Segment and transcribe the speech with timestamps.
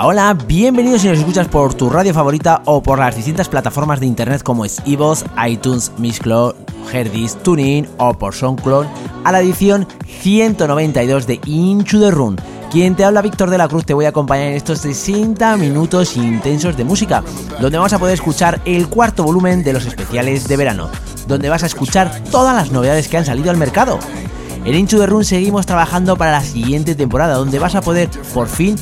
[0.00, 4.06] Hola, bienvenidos si nos escuchas por tu radio favorita o por las distintas plataformas de
[4.06, 6.54] internet como es iVoox, iTunes, Mixcloud,
[6.92, 8.86] Herdis, TuneIn o por SoundCloud
[9.22, 12.36] a la edición 192 de Into the Room.
[12.70, 16.16] Quien te habla Víctor de la Cruz te voy a acompañar en estos 60 minutos
[16.16, 17.22] intensos de música,
[17.60, 20.90] donde vas a poder escuchar el cuarto volumen de los especiales de verano,
[21.28, 23.98] donde vas a escuchar todas las novedades que han salido al mercado.
[24.64, 28.48] En Into the Room seguimos trabajando para la siguiente temporada, donde vas a poder por
[28.48, 28.76] fin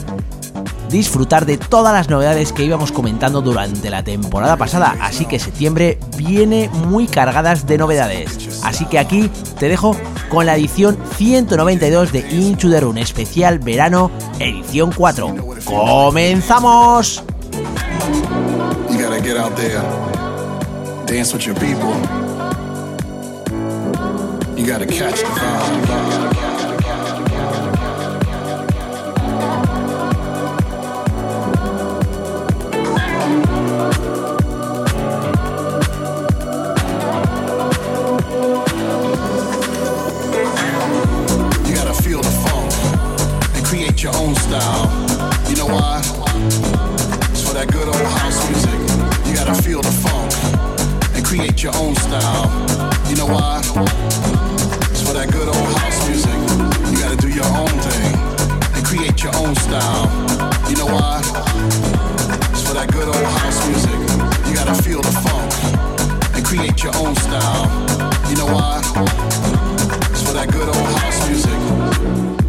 [0.90, 5.98] disfrutar de todas las novedades que íbamos comentando durante la temporada pasada, así que septiembre
[6.16, 8.60] viene muy cargadas de novedades.
[8.64, 9.96] Así que aquí te dejo
[10.28, 15.34] con la edición 192 de Into the Run especial verano edición 4.
[15.64, 17.22] ¡Comenzamos!
[24.56, 26.59] You gotta catch the vibe.
[44.02, 44.88] Your own style.
[45.50, 46.00] You know why?
[47.32, 48.80] It's for that good old house music.
[49.28, 50.32] You gotta feel the funk
[51.12, 52.48] and create your own style.
[53.10, 53.60] You know why?
[54.88, 56.32] It's for that good old house music.
[56.88, 58.16] You gotta do your own thing
[58.72, 60.08] and create your own style.
[60.70, 61.20] You know why?
[62.56, 64.00] It's for that good old house music.
[64.48, 65.52] You gotta feel the funk
[66.32, 67.68] and create your own style.
[68.32, 68.80] You know why?
[70.08, 72.39] It's for that good old house music.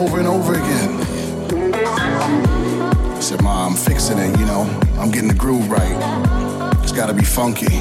[0.00, 1.00] Over and over again?
[1.52, 4.62] I said, ma, I'm fixing it, you know.
[4.98, 6.80] I'm getting the groove right.
[6.82, 7.74] It's gotta be funky.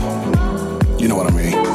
[1.01, 1.68] You know what I mean.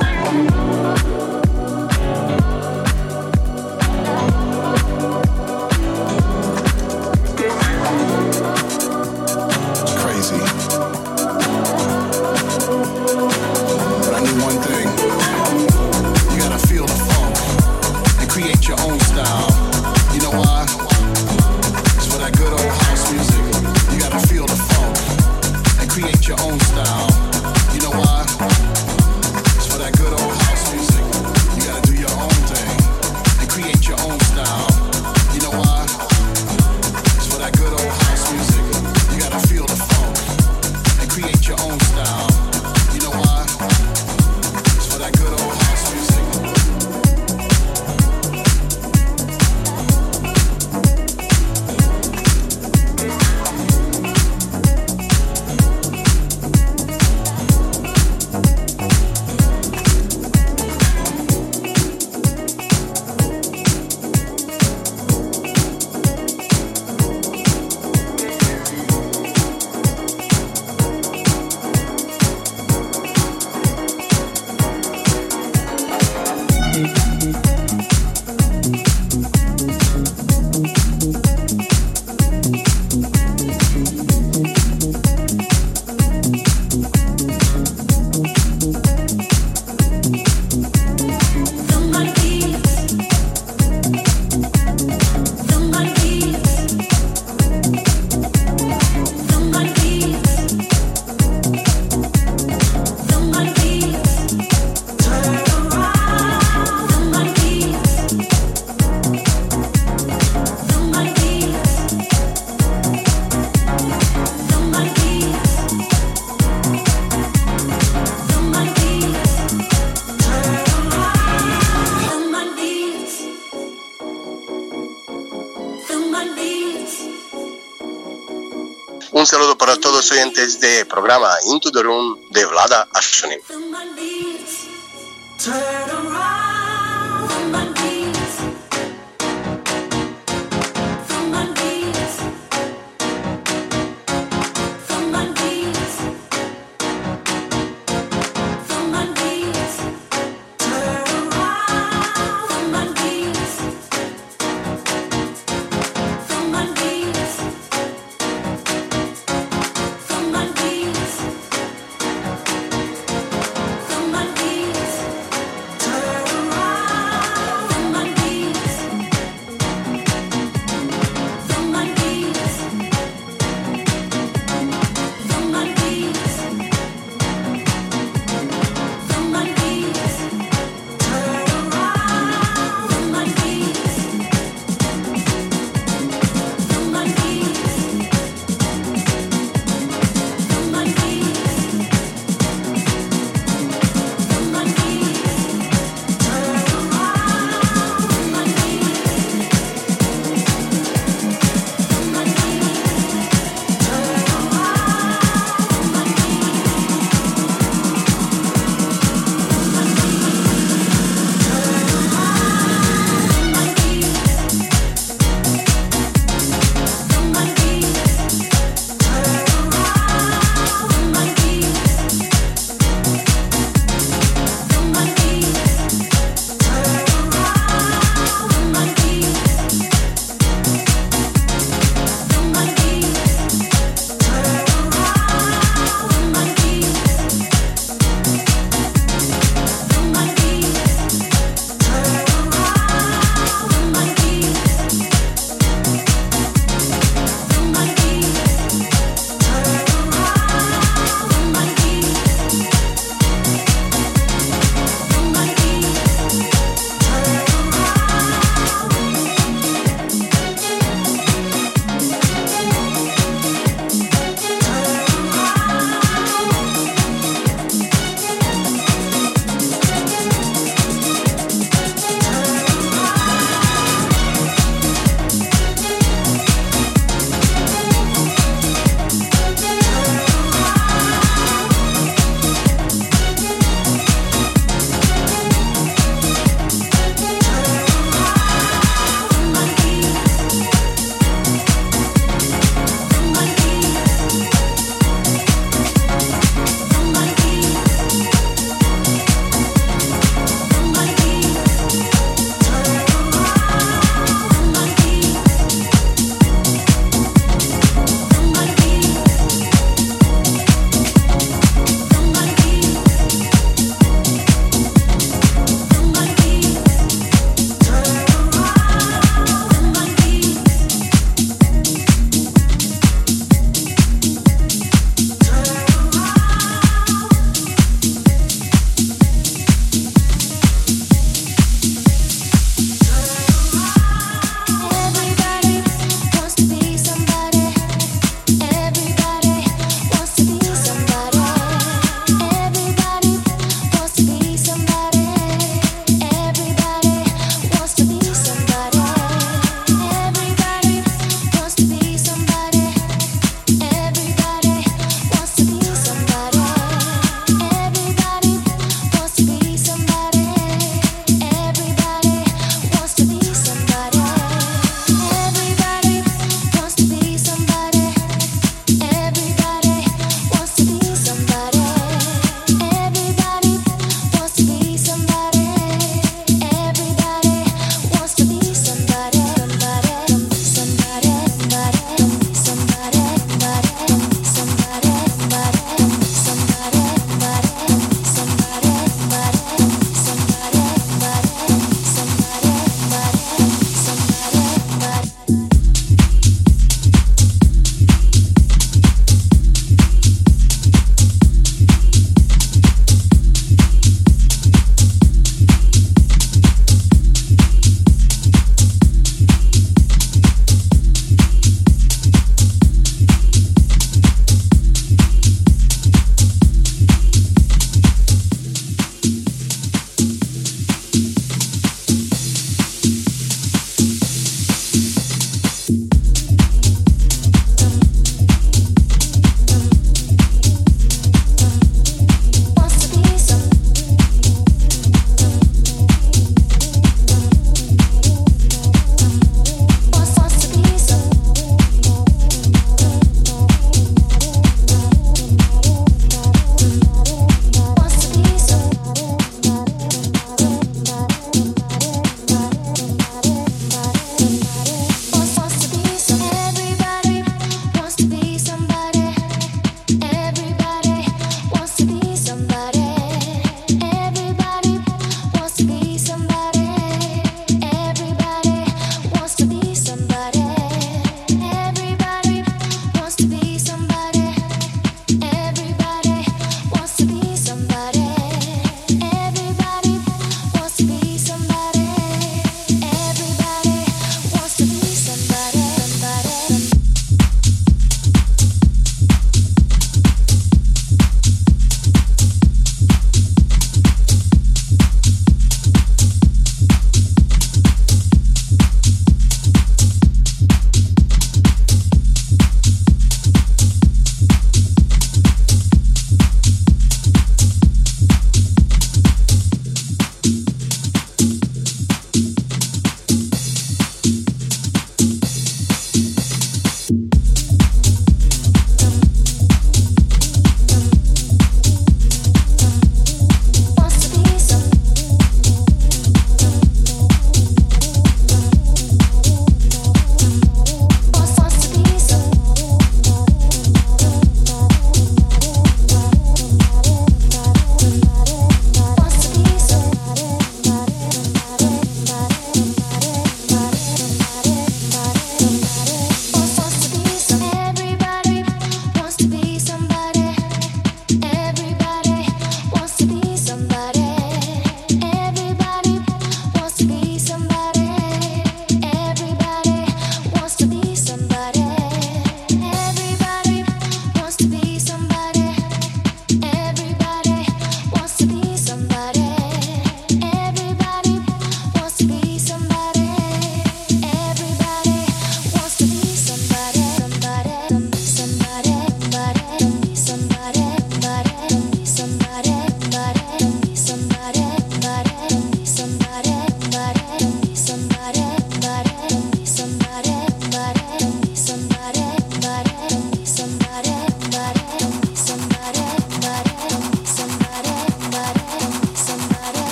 [130.44, 133.37] Todos los oyentes de programa Into the Room de Vlada Ashuni.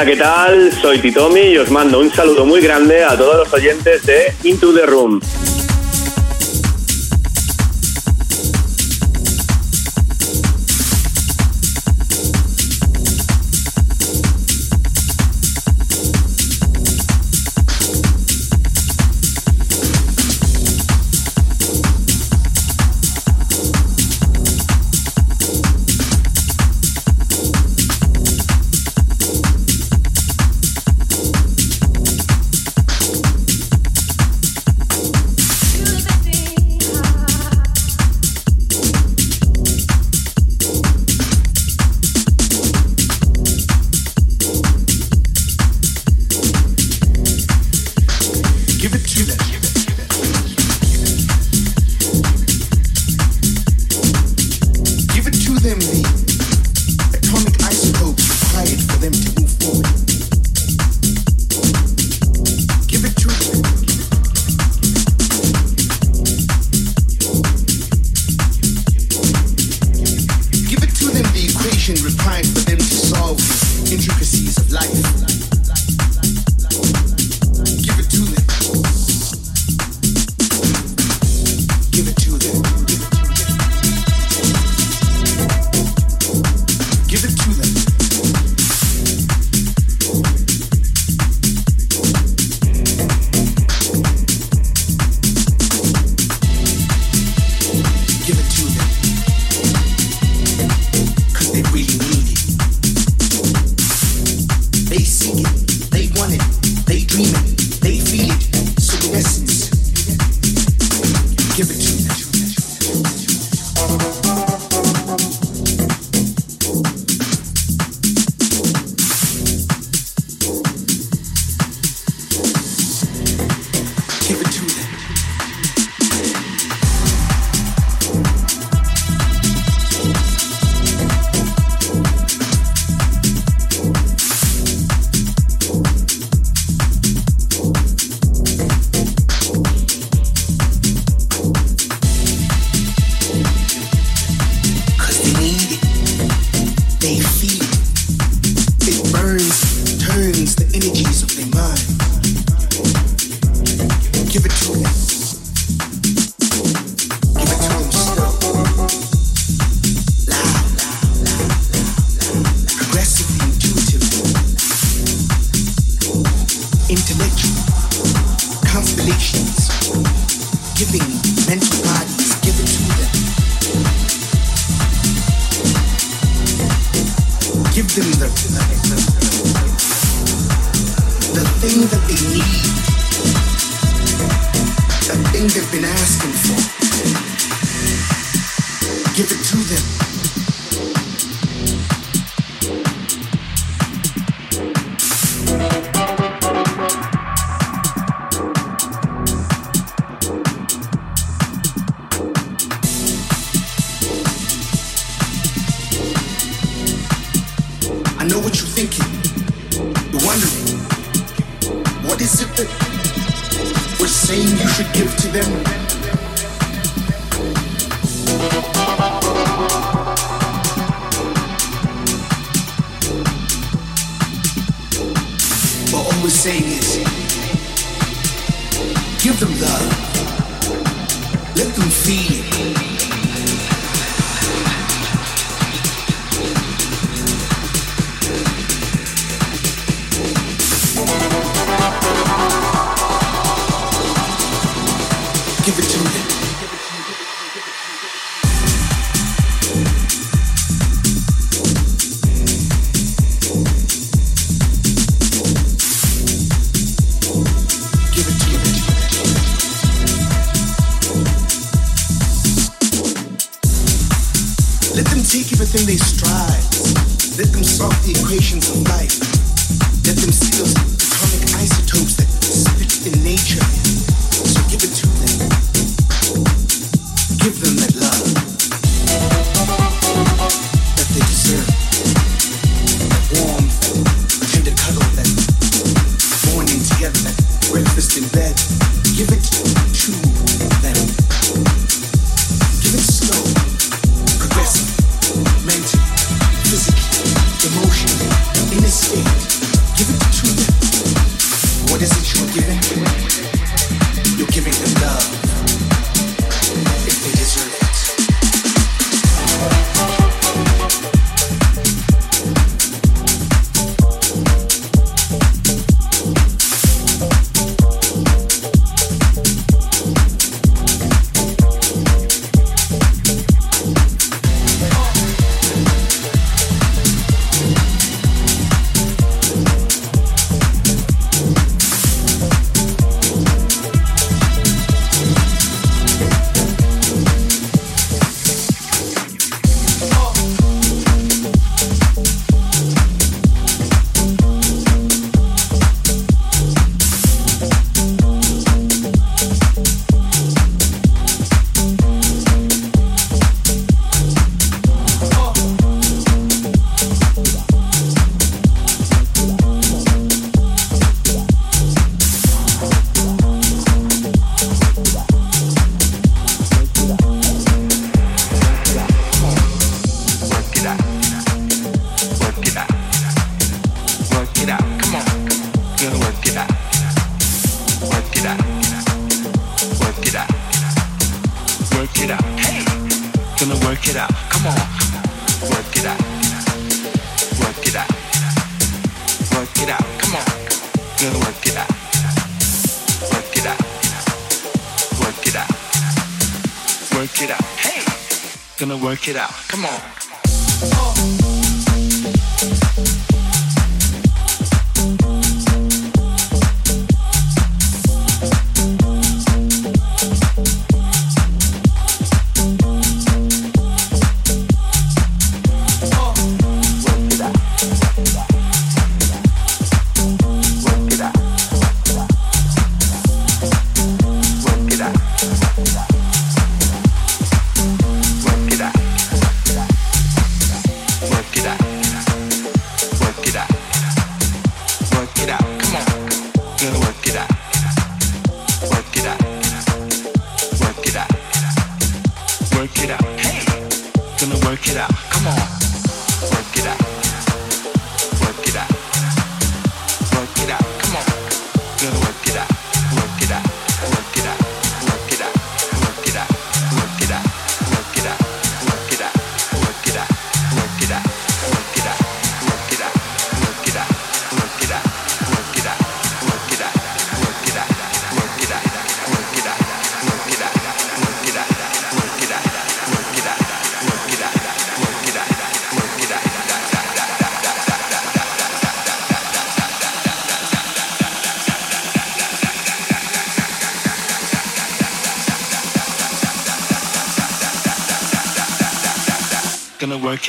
[0.00, 0.72] Hola, ¿qué tal?
[0.80, 4.72] Soy Titomi y os mando un saludo muy grande a todos los oyentes de Into
[4.72, 5.20] the Room.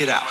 [0.00, 0.21] It out.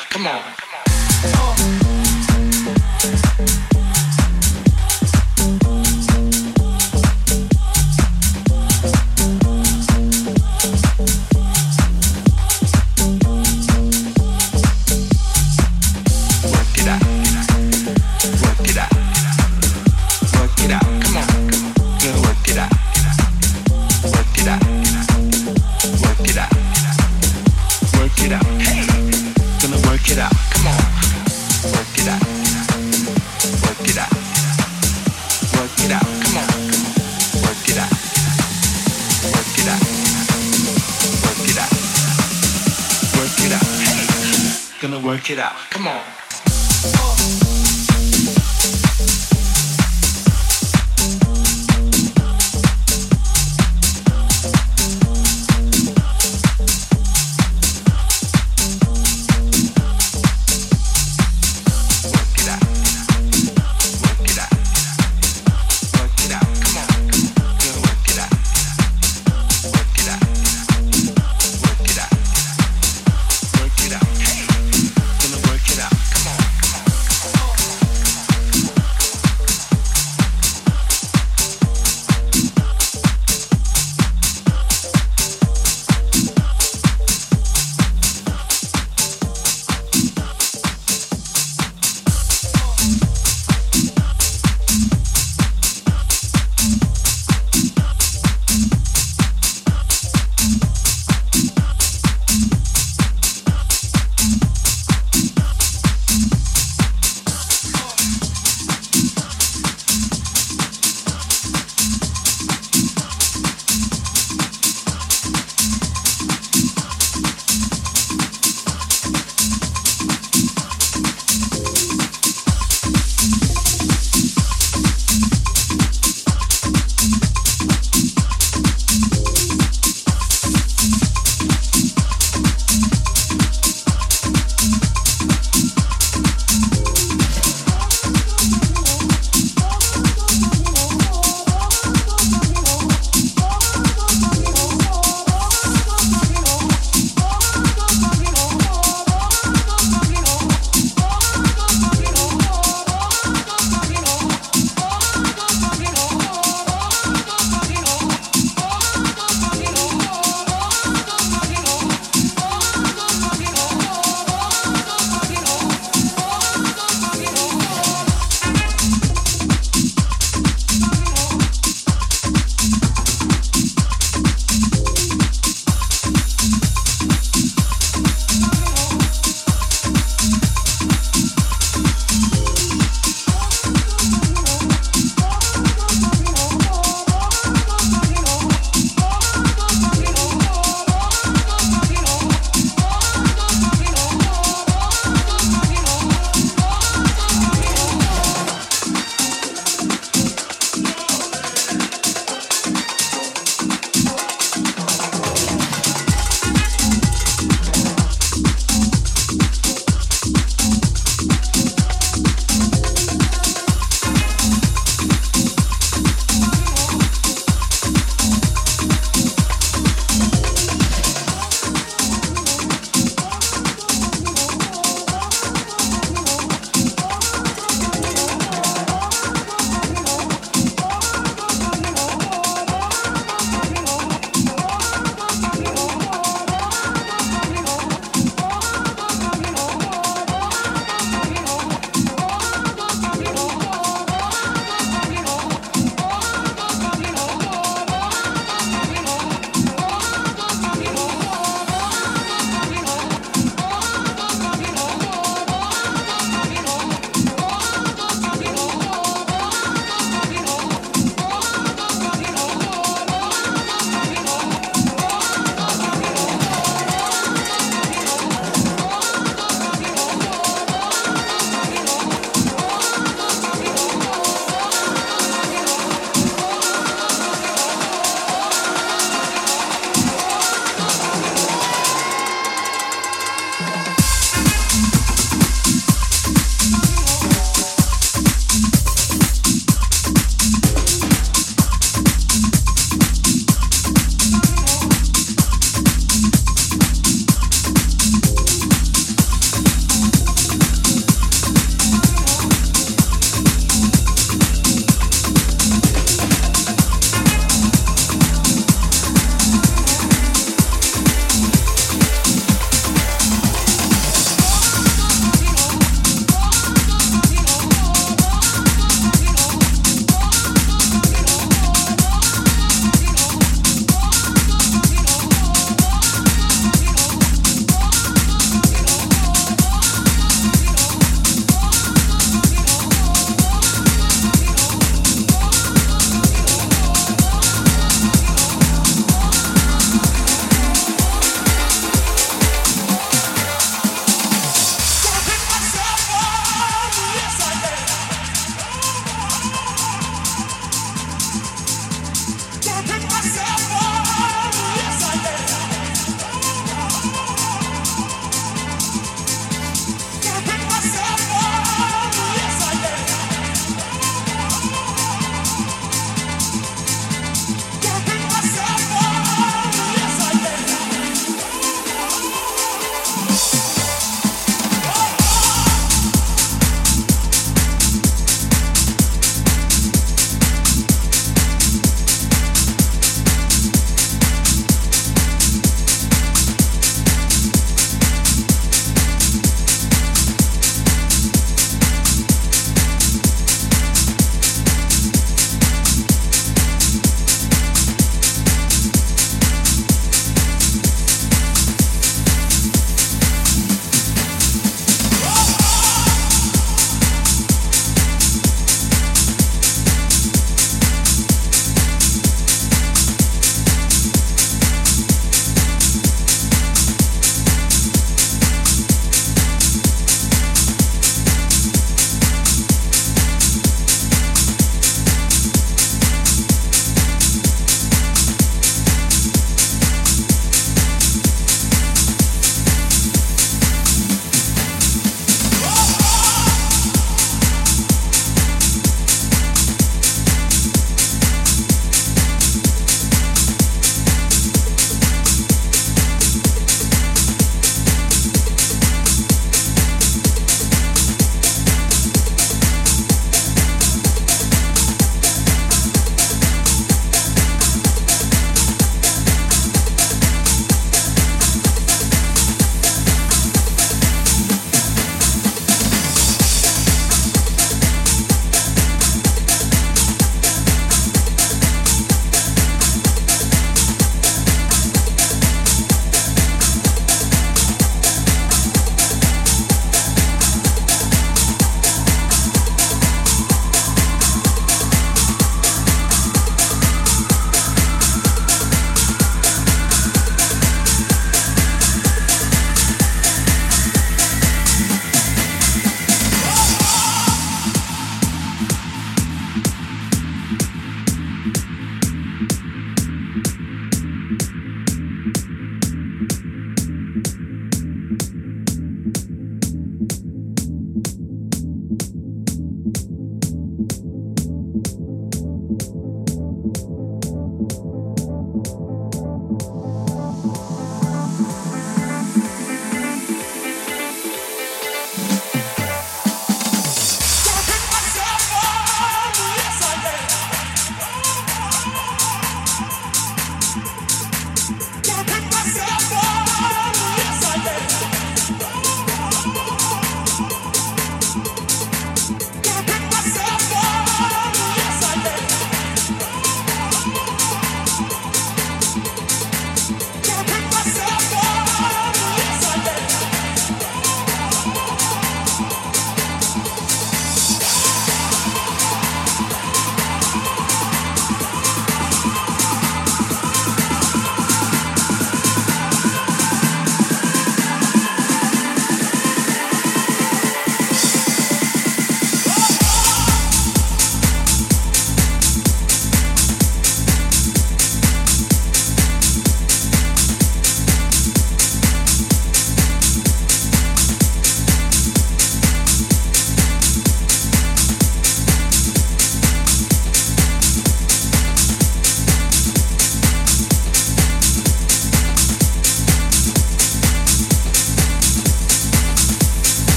[44.81, 45.55] gonna work it out.
[45.69, 46.30] Come on.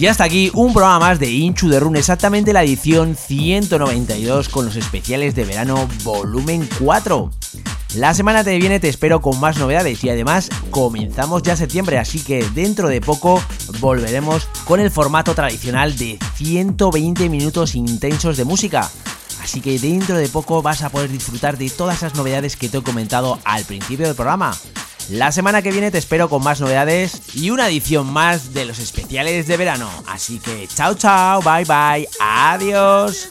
[0.00, 4.64] Y hasta aquí un programa más de Inchu de Run, exactamente la edición 192 con
[4.64, 7.30] los especiales de verano volumen 4.
[7.96, 12.20] La semana que viene te espero con más novedades y además comenzamos ya septiembre, así
[12.20, 13.42] que dentro de poco
[13.80, 18.90] volveremos con el formato tradicional de 120 minutos intensos de música.
[19.42, 22.78] Así que dentro de poco vas a poder disfrutar de todas esas novedades que te
[22.78, 24.56] he comentado al principio del programa.
[25.10, 28.78] La semana que viene te espero con más novedades y una edición más de los
[28.78, 29.90] especiales de verano.
[30.06, 33.28] Así que chao chao, bye bye, adiós.